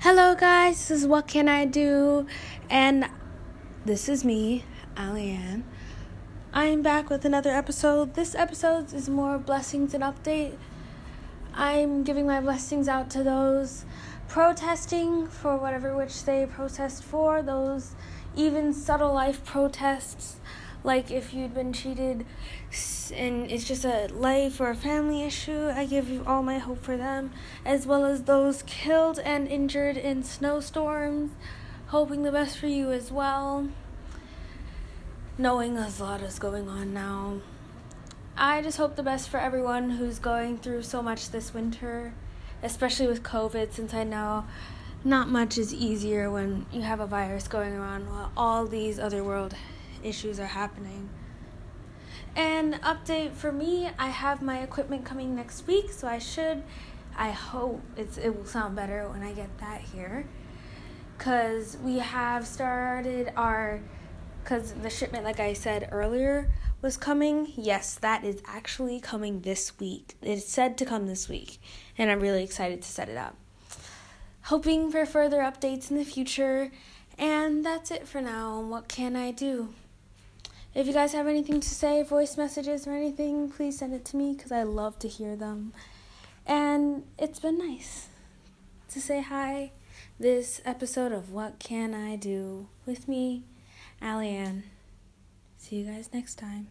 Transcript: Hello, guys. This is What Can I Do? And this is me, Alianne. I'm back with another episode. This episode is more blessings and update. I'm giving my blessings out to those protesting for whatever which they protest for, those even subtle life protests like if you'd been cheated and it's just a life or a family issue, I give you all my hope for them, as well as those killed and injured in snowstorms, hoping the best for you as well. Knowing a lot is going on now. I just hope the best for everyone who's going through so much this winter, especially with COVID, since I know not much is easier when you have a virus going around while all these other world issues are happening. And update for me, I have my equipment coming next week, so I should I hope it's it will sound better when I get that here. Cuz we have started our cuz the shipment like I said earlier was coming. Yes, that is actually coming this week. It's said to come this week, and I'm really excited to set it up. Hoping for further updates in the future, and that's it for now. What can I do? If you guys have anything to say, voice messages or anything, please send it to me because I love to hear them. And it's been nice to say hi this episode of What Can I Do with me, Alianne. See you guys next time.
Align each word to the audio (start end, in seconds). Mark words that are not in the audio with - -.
Hello, 0.00 0.34
guys. 0.34 0.88
This 0.88 1.02
is 1.02 1.06
What 1.06 1.26
Can 1.26 1.48
I 1.48 1.64
Do? 1.64 2.26
And 2.68 3.08
this 3.86 4.06
is 4.06 4.22
me, 4.22 4.64
Alianne. 4.96 5.62
I'm 6.52 6.82
back 6.82 7.08
with 7.08 7.24
another 7.24 7.50
episode. 7.50 8.12
This 8.12 8.34
episode 8.34 8.92
is 8.92 9.08
more 9.08 9.38
blessings 9.38 9.94
and 9.94 10.04
update. 10.04 10.58
I'm 11.54 12.02
giving 12.02 12.26
my 12.26 12.40
blessings 12.40 12.86
out 12.86 13.08
to 13.10 13.22
those 13.22 13.86
protesting 14.28 15.26
for 15.26 15.56
whatever 15.56 15.96
which 15.96 16.24
they 16.24 16.44
protest 16.44 17.02
for, 17.02 17.40
those 17.40 17.94
even 18.36 18.74
subtle 18.74 19.14
life 19.14 19.42
protests 19.44 20.36
like 20.84 21.10
if 21.10 21.32
you'd 21.32 21.54
been 21.54 21.72
cheated 21.72 22.26
and 23.12 23.50
it's 23.50 23.64
just 23.64 23.84
a 23.86 24.08
life 24.12 24.60
or 24.60 24.68
a 24.70 24.74
family 24.74 25.22
issue, 25.22 25.70
I 25.74 25.86
give 25.86 26.10
you 26.10 26.22
all 26.26 26.42
my 26.42 26.58
hope 26.58 26.82
for 26.82 26.96
them, 26.96 27.32
as 27.64 27.86
well 27.86 28.04
as 28.04 28.24
those 28.24 28.62
killed 28.62 29.18
and 29.18 29.48
injured 29.48 29.96
in 29.96 30.22
snowstorms, 30.22 31.32
hoping 31.86 32.22
the 32.22 32.30
best 32.30 32.58
for 32.58 32.66
you 32.66 32.92
as 32.92 33.10
well. 33.10 33.68
Knowing 35.38 35.78
a 35.78 35.90
lot 35.98 36.20
is 36.20 36.38
going 36.38 36.68
on 36.68 36.92
now. 36.92 37.40
I 38.36 38.60
just 38.62 38.76
hope 38.76 38.94
the 38.94 39.02
best 39.02 39.28
for 39.28 39.40
everyone 39.40 39.90
who's 39.90 40.18
going 40.18 40.58
through 40.58 40.82
so 40.82 41.00
much 41.00 41.30
this 41.30 41.54
winter, 41.54 42.12
especially 42.62 43.06
with 43.06 43.22
COVID, 43.22 43.72
since 43.72 43.94
I 43.94 44.04
know 44.04 44.44
not 45.02 45.28
much 45.28 45.56
is 45.56 45.72
easier 45.72 46.30
when 46.30 46.66
you 46.72 46.82
have 46.82 47.00
a 47.00 47.06
virus 47.06 47.48
going 47.48 47.74
around 47.74 48.08
while 48.08 48.32
all 48.36 48.66
these 48.66 48.98
other 48.98 49.22
world 49.22 49.54
issues 50.04 50.38
are 50.38 50.46
happening. 50.46 51.08
And 52.36 52.74
update 52.82 53.32
for 53.32 53.52
me, 53.52 53.90
I 53.98 54.08
have 54.08 54.42
my 54.42 54.60
equipment 54.62 55.04
coming 55.04 55.34
next 55.34 55.66
week, 55.66 55.90
so 55.92 56.08
I 56.08 56.18
should 56.18 56.62
I 57.16 57.30
hope 57.30 57.80
it's 57.96 58.18
it 58.18 58.36
will 58.36 58.44
sound 58.44 58.74
better 58.74 59.08
when 59.08 59.22
I 59.22 59.32
get 59.32 59.58
that 59.58 59.80
here. 59.80 60.26
Cuz 61.18 61.76
we 61.82 61.98
have 61.98 62.46
started 62.46 63.32
our 63.36 63.80
cuz 64.44 64.72
the 64.72 64.90
shipment 64.90 65.24
like 65.24 65.38
I 65.38 65.52
said 65.52 65.88
earlier 65.92 66.50
was 66.82 66.96
coming. 66.96 67.52
Yes, 67.56 67.94
that 67.94 68.24
is 68.24 68.42
actually 68.46 69.00
coming 69.00 69.40
this 69.40 69.78
week. 69.78 70.16
It's 70.20 70.44
said 70.44 70.76
to 70.78 70.84
come 70.84 71.06
this 71.06 71.28
week, 71.28 71.60
and 71.96 72.10
I'm 72.10 72.20
really 72.20 72.42
excited 72.42 72.82
to 72.82 72.88
set 72.88 73.08
it 73.08 73.16
up. 73.16 73.36
Hoping 74.44 74.90
for 74.90 75.06
further 75.06 75.38
updates 75.38 75.90
in 75.90 75.96
the 75.96 76.04
future, 76.04 76.70
and 77.16 77.64
that's 77.64 77.90
it 77.90 78.06
for 78.06 78.20
now. 78.20 78.60
What 78.60 78.88
can 78.88 79.16
I 79.16 79.30
do? 79.30 79.72
If 80.74 80.88
you 80.88 80.92
guys 80.92 81.12
have 81.12 81.28
anything 81.28 81.60
to 81.60 81.68
say, 81.68 82.02
voice 82.02 82.36
messages 82.36 82.88
or 82.88 82.94
anything, 82.94 83.48
please 83.48 83.78
send 83.78 83.94
it 83.94 84.04
to 84.06 84.16
me 84.16 84.34
because 84.34 84.50
I 84.50 84.64
love 84.64 84.98
to 85.00 85.08
hear 85.08 85.36
them. 85.36 85.72
And 86.46 87.04
it's 87.16 87.38
been 87.38 87.58
nice 87.58 88.08
to 88.88 89.00
say 89.00 89.22
hi 89.22 89.70
this 90.18 90.60
episode 90.64 91.12
of 91.12 91.30
What 91.30 91.60
Can 91.60 91.94
I 91.94 92.16
Do 92.16 92.66
with 92.86 93.06
me, 93.06 93.44
Alianne. 94.02 94.64
See 95.58 95.76
you 95.76 95.84
guys 95.92 96.10
next 96.12 96.34
time. 96.36 96.66